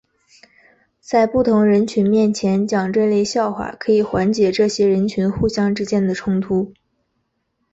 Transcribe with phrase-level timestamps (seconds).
[0.99, 6.73] 在不同人群面前讲这类笑话可以缓解这些人群互相之间的冲突。